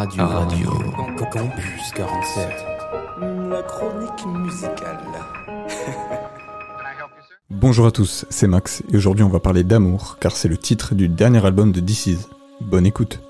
[0.00, 0.26] Radio.
[0.26, 0.70] Radio.
[1.30, 2.48] Campus 47.
[3.50, 4.98] La chronique musicale.
[7.50, 10.94] Bonjour à tous, c'est Max et aujourd'hui on va parler d'amour car c'est le titre
[10.94, 12.30] du dernier album de DC's.
[12.62, 13.20] Bonne écoute.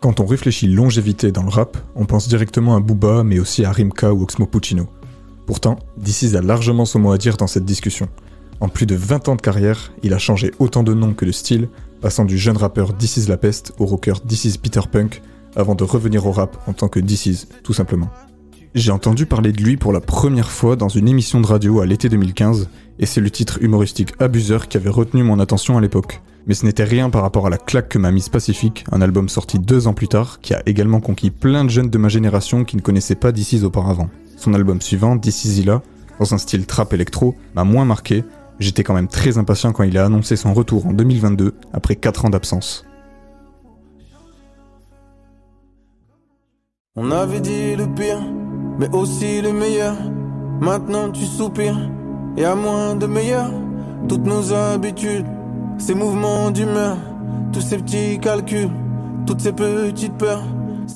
[0.00, 3.72] Quand on réfléchit longévité dans le rap, on pense directement à Booba mais aussi à
[3.72, 4.86] Rimka ou Oxmo Puccino.
[5.44, 8.08] Pourtant, DC's a largement son mot à dire dans cette discussion.
[8.60, 11.32] En plus de 20 ans de carrière, il a changé autant de noms que de
[11.32, 11.68] style,
[12.00, 15.20] passant du jeune rappeur DC's La Peste au rocker DC's Peter Punk,
[15.56, 18.08] avant de revenir au rap en tant que DC's, tout simplement.
[18.74, 21.86] J'ai entendu parler de lui pour la première fois dans une émission de radio à
[21.86, 26.22] l'été 2015, et c'est le titre humoristique Abuseur qui avait retenu mon attention à l'époque.
[26.46, 29.28] Mais ce n'était rien par rapport à la claque que m'a mise Pacific, un album
[29.28, 32.64] sorti deux ans plus tard, qui a également conquis plein de jeunes de ma génération
[32.64, 34.08] qui ne connaissaient pas DC's auparavant.
[34.36, 35.82] Son album suivant, DC's Ila,
[36.18, 38.24] dans un style trap électro, m'a moins marqué,
[38.62, 42.26] J'étais quand même très impatient quand il a annoncé son retour en 2022, après 4
[42.26, 42.84] ans d'absence.
[46.94, 48.20] On avait dit le pire,
[48.78, 49.96] mais aussi le meilleur.
[50.60, 51.88] Maintenant tu soupires,
[52.36, 53.50] et à moins de meilleur,
[54.10, 55.24] toutes nos habitudes,
[55.78, 56.98] ces mouvements d'humeur,
[57.50, 58.68] tous ces petits calculs,
[59.26, 60.44] toutes ces petites peurs.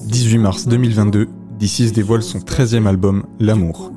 [0.04, 3.90] 18 mars 2022, DC's dévoile son 13e album, L'amour.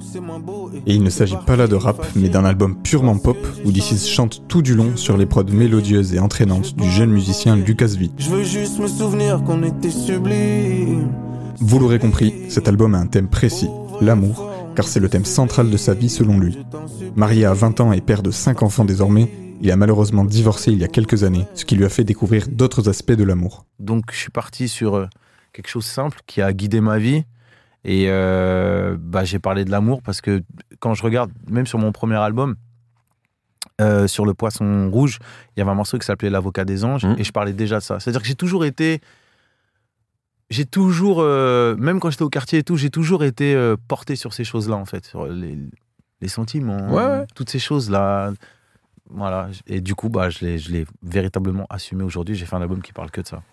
[0.88, 4.08] Et il ne s'agit pas là de rap, mais d'un album purement pop où DC's
[4.08, 8.10] chante tout du long sur les prods mélodieuses et entraînantes du jeune musicien Lucas V.
[8.18, 11.10] Je veux juste me souvenir qu'on était sublime.
[11.62, 13.70] Vous l'aurez compris, cet album a un thème précis,
[14.02, 16.58] l'amour, car c'est le thème central de sa vie selon lui.
[17.16, 19.30] Marié à 20 ans et père de 5 enfants désormais,
[19.62, 22.48] il a malheureusement divorcé il y a quelques années, ce qui lui a fait découvrir
[22.48, 23.66] d'autres aspects de l'amour.
[23.80, 25.08] Donc je suis parti sur euh,
[25.52, 27.24] quelque chose de simple qui a guidé ma vie
[27.84, 30.42] et euh, bah, j'ai parlé de l'amour parce que
[30.80, 32.56] quand je regarde, même sur mon premier album,
[33.82, 35.20] euh, sur le poisson rouge,
[35.56, 37.16] il y avait un morceau qui s'appelait L'avocat des anges Mmh.
[37.18, 38.00] et je parlais déjà de ça.
[38.00, 39.02] C'est-à-dire que j'ai toujours été.
[40.50, 44.16] J'ai toujours, euh, même quand j'étais au quartier et tout, j'ai toujours été euh, porté
[44.16, 45.58] sur ces choses-là, en fait, sur les,
[46.22, 47.26] les sentiments, Ouais, ouais.
[47.36, 48.32] toutes ces choses-là.
[49.12, 49.50] Voilà.
[49.68, 52.36] Et du coup, bah, je l'ai je l'ai véritablement assumé aujourd'hui.
[52.36, 53.44] J'ai fait un album qui parle que de ça.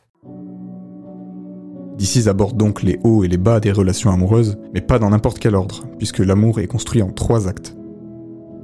[1.99, 5.39] DC's aborde donc les hauts et les bas des relations amoureuses, mais pas dans n'importe
[5.39, 7.76] quel ordre, puisque l'amour est construit en trois actes.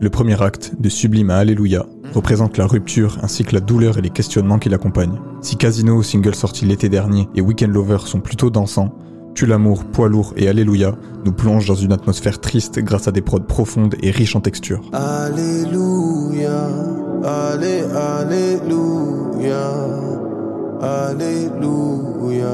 [0.02, 4.02] Le premier acte, de sublime à Alléluia, représente la rupture ainsi que la douleur et
[4.02, 5.20] les questionnements qui l'accompagnent.
[5.42, 8.92] Si Casino, single sorti l'été dernier, et Weekend Lover sont plutôt dansants,
[9.36, 13.22] Tue l'amour, poids lourd et Alléluia nous plongent dans une atmosphère triste grâce à des
[13.22, 14.82] prods profondes et riches en textures.
[14.92, 16.68] Alléluia,
[17.24, 19.70] allé, alléluia,
[20.82, 22.52] alléluia.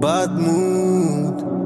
[0.00, 1.59] Bad mood,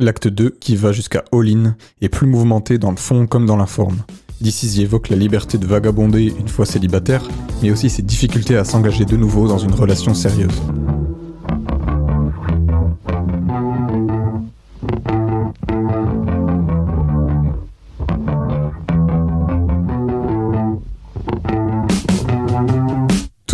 [0.00, 3.56] L'acte 2, qui va jusqu'à All In, est plus mouvementé dans le fond comme dans
[3.56, 3.98] la forme.
[4.40, 7.22] DC's y évoque la liberté de vagabonder une fois célibataire,
[7.62, 10.60] mais aussi ses difficultés à s'engager de nouveau dans une relation sérieuse.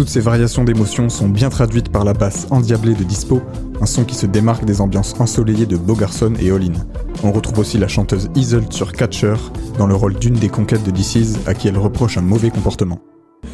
[0.04, 3.40] Toutes ces variations d'émotions sont bien traduites par la basse endiablée de Dispo,
[3.80, 6.74] un son qui se démarque des ambiances ensoleillées de Bogarson et Olin.
[7.22, 9.36] On retrouve aussi la chanteuse Isolde sur Catcher,
[9.78, 12.98] dans le rôle d'une des conquêtes de DC's à qui elle reproche un mauvais comportement.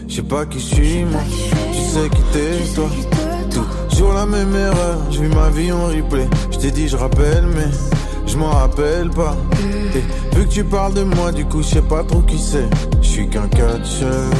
[0.09, 1.21] Je sais pas qui je suis, moi.
[1.73, 2.91] Tu sais qui t'es, toi.
[3.89, 4.99] Toujours la même erreur.
[5.09, 6.29] J'ai vu ma vie en replay.
[6.51, 7.71] Je t'ai dit, je rappelle, mais
[8.27, 9.37] je m'en rappelle pas.
[10.35, 12.69] Vu que tu parles de moi, du coup, je sais pas trop qui c'est.
[13.03, 14.33] Je suis qu'un catcheur.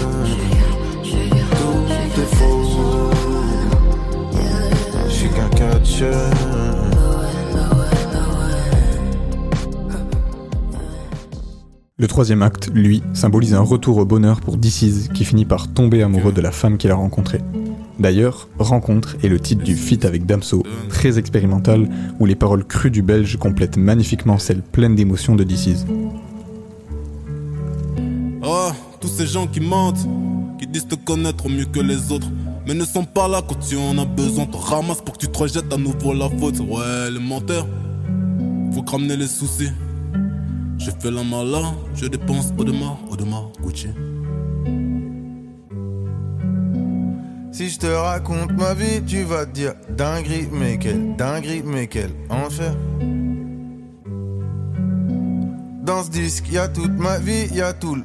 [11.99, 16.03] Le troisième acte, lui, symbolise un retour au bonheur pour DC's qui finit par tomber
[16.03, 17.43] amoureux de la femme qu'il a rencontrée.
[17.99, 21.87] D'ailleurs, Rencontre est le titre du feat avec Damso, très expérimental,
[22.19, 25.85] où les paroles crues du belge complètent magnifiquement celles pleines d'émotions de DC's.
[28.43, 28.71] Oh,
[29.01, 30.09] tous ces gens qui mentent,
[30.59, 32.29] qui disent te connaître mieux que les autres,
[32.67, 34.47] mais ne sont pas là quand tu en as besoin.
[34.47, 36.61] Te ramasse pour que tu te rejettes à nouveau la faute.
[36.61, 37.67] Ouais, les menteurs,
[38.73, 39.71] faut ramener les soucis.
[40.79, 43.89] Je fais la malin, je dépense Audemars, Audemars, Gucci.
[47.53, 51.87] Si je te raconte ma vie, tu vas te dire dinguerie, mais quelle dinguerie, mais
[51.89, 52.75] quel enfer.
[55.85, 58.05] Dans ce disque, y toute ma vie, y tout le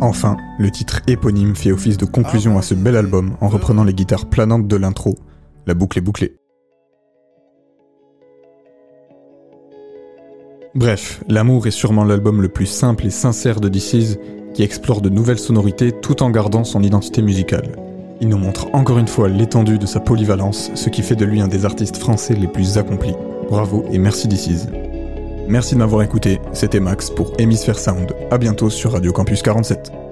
[0.00, 3.94] Enfin, le titre éponyme fait office de conclusion à ce bel album en reprenant les
[3.94, 5.16] guitares planantes de l'intro.
[5.66, 6.36] La boucle est bouclée.
[10.74, 14.18] Bref, L'amour est sûrement l'album le plus simple et sincère de DC's
[14.54, 17.76] qui explore de nouvelles sonorités tout en gardant son identité musicale.
[18.20, 21.40] Il nous montre encore une fois l'étendue de sa polyvalence, ce qui fait de lui
[21.40, 23.14] un des artistes français les plus accomplis.
[23.48, 24.66] Bravo et merci DC's.
[25.48, 28.14] Merci de m'avoir écouté, c'était Max pour Hémisphère Sound.
[28.30, 30.03] A bientôt sur Radio Campus 47.